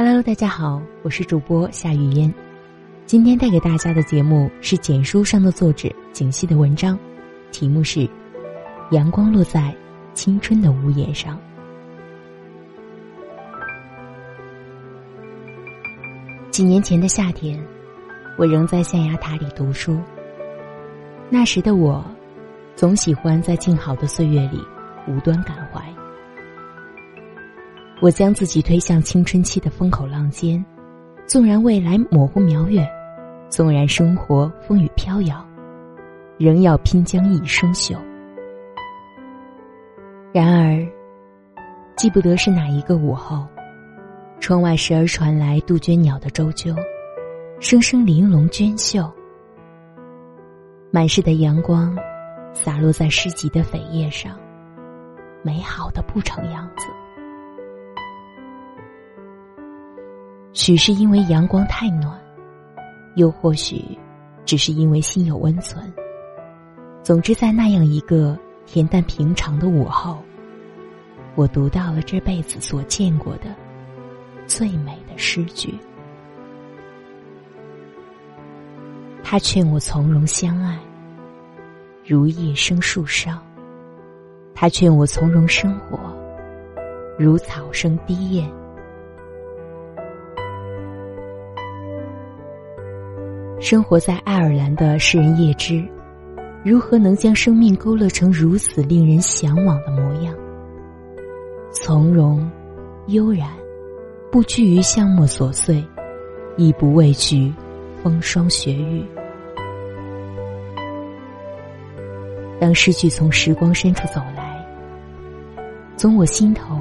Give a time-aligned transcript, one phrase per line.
[0.00, 2.32] Hello，大家好，我是主播夏雨嫣。
[3.04, 6.96] 今天带给大家的节目是简书上的作者景熙的文章，
[7.50, 7.98] 题目是
[8.92, 9.74] 《阳光落在
[10.14, 11.36] 青春的屋檐上》。
[16.52, 17.60] 几年前的夏天，
[18.36, 19.98] 我仍在象牙塔里读书。
[21.28, 22.04] 那时的我，
[22.76, 24.64] 总喜欢在静好的岁月里
[25.08, 25.82] 无端感怀。
[28.00, 30.64] 我将自己推向青春期的风口浪尖，
[31.26, 32.88] 纵然未来模糊渺远，
[33.48, 35.44] 纵然生活风雨飘摇，
[36.38, 37.96] 仍要拼将一生修。
[40.32, 40.86] 然而，
[41.96, 43.44] 记不得是哪一个午后，
[44.38, 46.76] 窗外时而传来杜鹃鸟的啁啾，
[47.58, 49.10] 声声玲珑娟秀。
[50.92, 51.98] 满室的阳光，
[52.52, 54.38] 洒落在诗集的扉页上，
[55.42, 56.86] 美好的不成样子。
[60.52, 62.18] 许是因为阳光太暖，
[63.14, 63.84] 又或许
[64.44, 65.92] 只是因为心有温存。
[67.02, 70.18] 总之，在那样一个恬淡平常的午后，
[71.34, 73.54] 我读到了这辈子所见过的
[74.46, 75.74] 最美的诗句。
[79.22, 80.78] 他劝我从容相爱，
[82.04, 83.38] 如叶生树梢；
[84.54, 85.98] 他劝我从容生活，
[87.18, 88.50] 如草生低艳。
[93.60, 95.84] 生活在爱尔兰的诗人叶芝，
[96.64, 100.32] 如何能将生命勾勒成如此令人向往的模样？
[101.72, 102.48] 从容、
[103.08, 103.48] 悠然，
[104.30, 105.84] 不拘于巷陌琐碎，
[106.56, 107.52] 亦不畏惧
[108.00, 109.04] 风霜雪雨。
[112.60, 114.64] 当诗句从时光深处走来，
[115.96, 116.78] 从我心头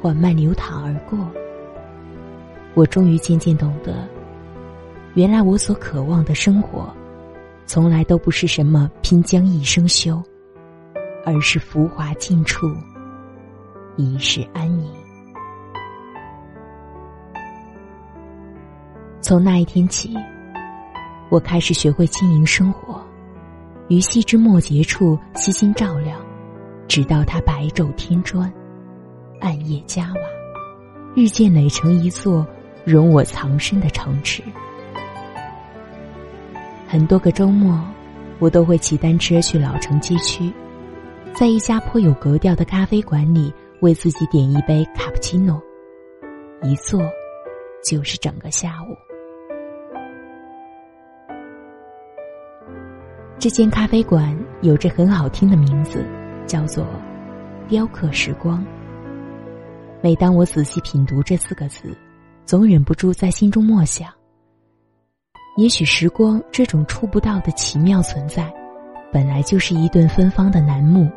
[0.00, 1.18] 缓慢流淌而过，
[2.72, 4.08] 我终于渐渐懂得，
[5.16, 6.94] 原来我所渴望的生活，
[7.64, 10.22] 从来都不是什么拼将一生修，
[11.24, 12.70] 而是浮华尽处，
[13.96, 14.92] 一世安宁。
[19.22, 20.14] 从那一天起，
[21.30, 23.02] 我开始学会经营生活。
[23.88, 26.14] 于细枝末节处悉心照料，
[26.88, 28.52] 直到它白昼添砖，
[29.40, 30.20] 暗夜加瓦，
[31.14, 32.46] 日渐垒成一座
[32.84, 34.42] 容我藏身的城池。
[36.88, 37.82] 很多个周末，
[38.38, 40.52] 我都会骑单车去老城街区，
[41.34, 45.60] 在一家颇有格调的咖啡馆里，为自己点一杯卡布奇诺，
[46.62, 47.02] 一坐
[47.84, 48.96] 就是整个下午。
[53.36, 56.06] 这间咖啡馆有着很好听的名字，
[56.46, 56.86] 叫做
[57.66, 58.64] “雕刻时光”。
[60.00, 61.96] 每当我仔细品读这四个字，
[62.44, 64.08] 总忍不住在心中默想：
[65.56, 68.52] 也许时光这种触不到的奇妙存在，
[69.10, 71.10] 本来就是一顿芬芳的楠木，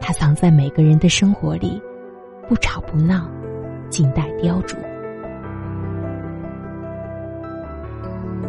[0.00, 1.78] 它藏在每个人的生活里，
[2.48, 3.28] 不吵不闹，
[3.90, 4.76] 静待雕琢。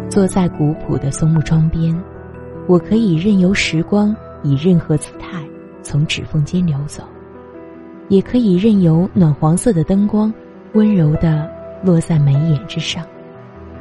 [0.09, 1.95] 坐在古朴的松木窗边。
[2.67, 5.44] 我可以任由时光以任何姿态
[5.84, 7.03] 从指缝间流走，
[8.07, 10.34] 也可以任由暖黄色的灯光
[10.73, 11.47] 温柔的
[11.84, 13.05] 落在眉眼之上，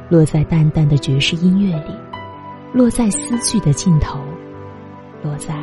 [0.08, 1.94] 落在淡淡的爵士音乐里，
[2.72, 4.20] 落在思绪的尽头，
[5.22, 5.54] 落在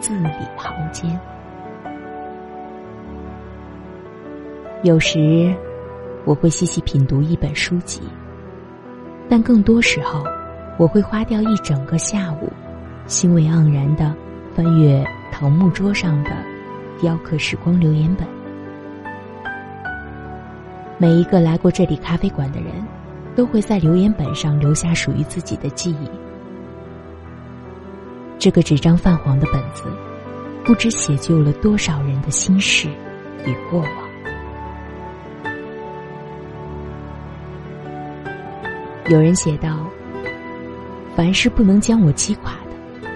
[0.00, 1.18] 字里行间。
[4.82, 5.54] 有时，
[6.24, 8.00] 我会细细品读一本书籍，
[9.28, 10.24] 但更多时候。
[10.78, 12.52] 我会花掉一整个下午，
[13.06, 14.14] 兴味盎然的
[14.54, 16.30] 翻阅桃木桌上的
[17.00, 18.28] 雕刻时光留言本。
[20.98, 22.72] 每一个来过这里咖啡馆的人，
[23.36, 26.10] 都会在留言本上留下属于自己的记忆。
[28.36, 29.84] 这个纸张泛黄的本子，
[30.64, 32.88] 不知写就了多少人的心事
[33.44, 33.90] 与过往。
[39.08, 39.86] 有人写道。
[41.14, 43.08] 凡是不能将我击垮的，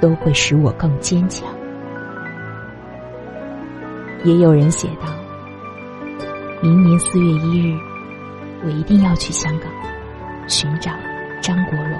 [0.00, 1.46] 都会使我更坚强。
[4.24, 5.06] 也有人写道
[6.64, 7.78] ：“明年四月一日，
[8.64, 9.70] 我一定要去香港
[10.52, 10.92] 寻找
[11.40, 11.98] 张国荣。”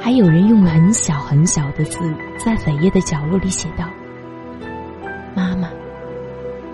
[0.00, 1.98] 还有人用很小很小的字
[2.38, 3.88] 在扉页的角落里写道
[5.34, 5.68] ：“妈妈，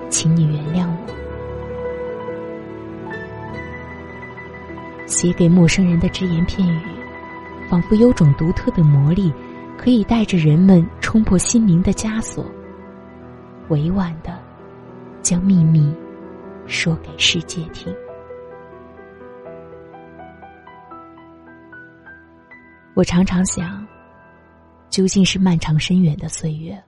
[0.09, 0.97] 请你原谅我。”
[5.07, 6.81] 写给陌生人的只言片语，
[7.69, 9.33] 仿佛有种独特的魔力，
[9.79, 12.45] 可以带着人们冲破心灵的枷锁，
[13.69, 14.37] 委婉的
[15.23, 15.95] 将秘密
[16.67, 17.95] 说给世界听。
[23.01, 23.83] 我常常想，
[24.91, 26.79] 究竟是漫长深远的岁月，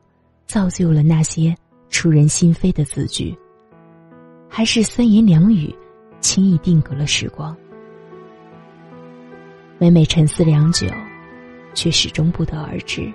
[0.47, 1.57] 造就了那些
[1.89, 3.35] 触人心扉的字句，
[4.47, 5.75] 还是三言两语，
[6.21, 7.57] 轻易定格了时光？
[9.79, 10.87] 每每沉思良久，
[11.73, 13.11] 却始终不得而知。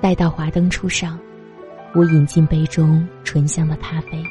[0.00, 1.18] 待到华灯初上，
[1.92, 4.22] 我饮尽杯中醇香的咖啡，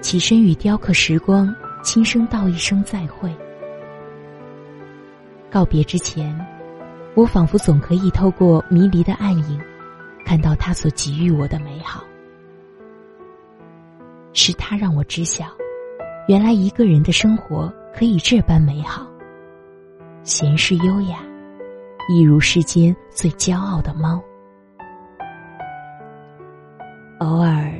[0.00, 3.34] 起身与雕刻时光轻声道一声再会。
[5.50, 6.38] 告别之前，
[7.14, 9.60] 我仿佛总可以透过迷离的暗影，
[10.24, 12.04] 看到他所给予我的美好。
[14.32, 15.46] 是他让我知晓，
[16.28, 19.04] 原来一个人的生活可以这般美好，
[20.22, 21.18] 闲适优雅，
[22.08, 24.22] 一如世间最骄傲的猫。
[27.18, 27.72] 偶尔，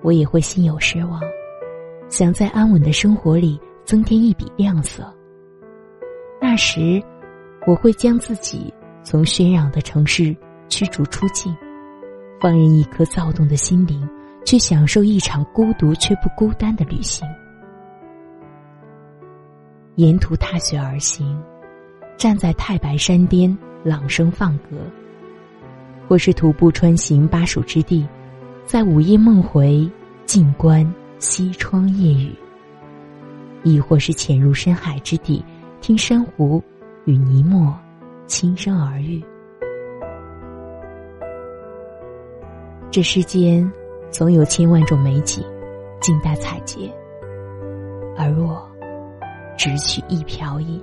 [0.00, 1.20] 我也会心有失望，
[2.12, 5.02] 想在安稳的生活里增添一笔亮色。
[6.42, 7.02] 那时，
[7.66, 8.72] 我会将自己
[9.02, 10.36] 从喧嚷的城市
[10.68, 11.56] 驱逐出境，
[12.38, 14.06] 放任一颗躁动的心灵
[14.44, 17.26] 去享受一场孤独却不孤单的旅行。
[19.94, 21.42] 沿途踏雪而行，
[22.18, 24.76] 站在太白山巅朗声放歌，
[26.06, 28.06] 或是徒步穿行巴蜀之地。
[28.66, 29.90] 在午夜梦回，
[30.26, 30.86] 静观
[31.22, 32.32] 西窗夜雨；
[33.62, 35.42] 亦或是潜入深海之底，
[35.80, 36.60] 听珊瑚
[37.04, 37.72] 与泥墨
[38.26, 39.22] 轻声耳语。
[42.90, 43.70] 这世间
[44.10, 45.44] 总有千万种美景，
[46.00, 46.90] 静待采撷，
[48.18, 48.68] 而我
[49.56, 50.80] 只取一瓢饮。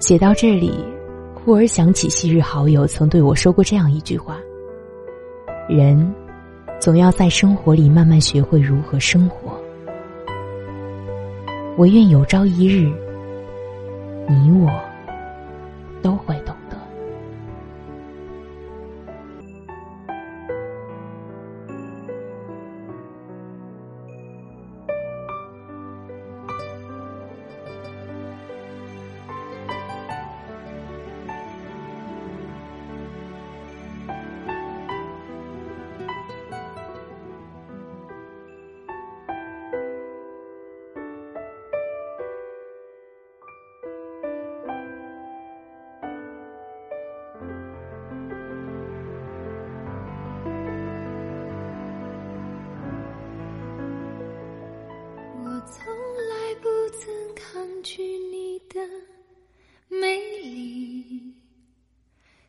[0.00, 0.84] 写到这里，
[1.34, 4.36] 忽而想起昔日好友曾对我说过这样一句话。
[5.66, 6.14] 人，
[6.80, 9.60] 总要在生活里慢慢学会如何生活。
[11.76, 12.88] 我愿有朝一日，
[14.28, 14.70] 你我
[16.00, 16.34] 都会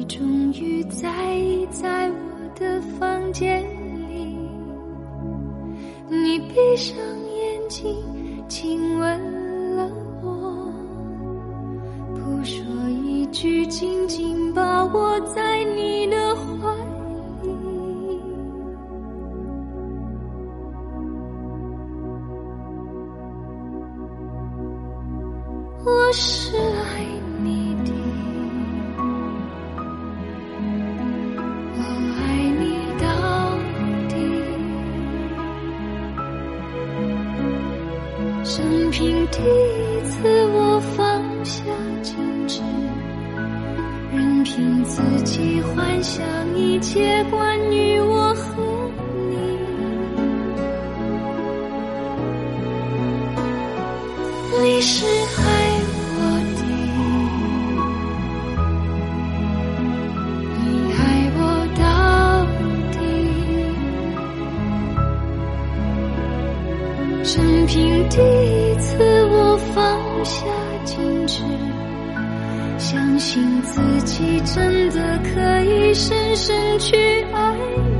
[0.00, 3.62] 你终于在意在我的房间
[4.08, 4.34] 里。
[6.08, 8.02] 你闭上眼睛，
[8.48, 9.86] 亲吻了
[10.22, 10.72] 我，
[12.14, 15.49] 不说一句，紧紧把我在
[39.00, 41.62] 因第一次，我放下
[42.02, 42.12] 矜
[42.46, 42.60] 持，
[44.12, 46.22] 任凭自己幻想
[46.54, 48.90] 一切关于我和
[49.30, 49.58] 你。
[54.62, 55.06] 历史
[68.80, 68.96] 次，
[69.30, 70.46] 我放下
[70.84, 71.42] 矜持，
[72.78, 76.96] 相信自己真的可以深深去
[77.32, 77.99] 爱你。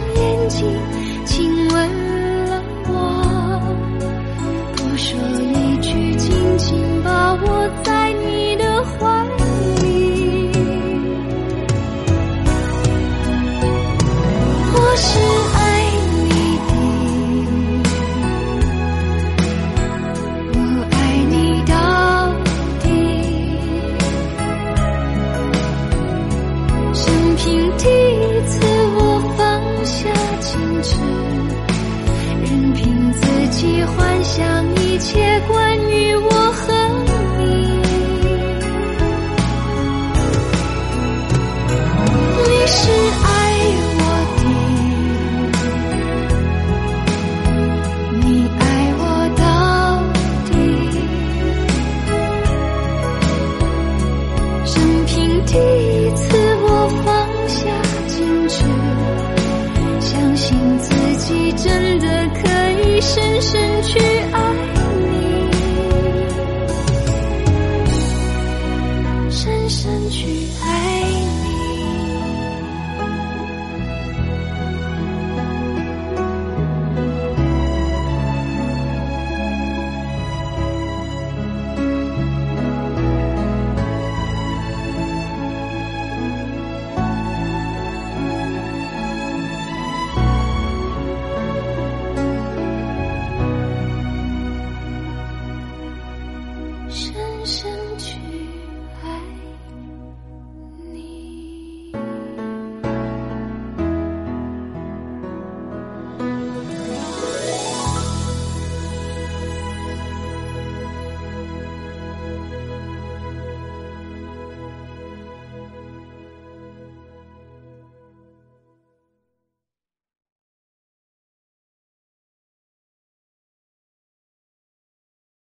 [55.51, 56.30] deeds